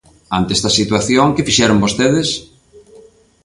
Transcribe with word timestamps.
Ante 0.37 0.51
esta 0.57 0.75
situación, 0.79 1.27
¿que 1.35 1.45
fixeron 1.47 1.83
vostedes? 1.83 2.29